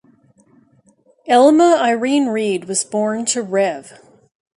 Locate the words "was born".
2.65-3.23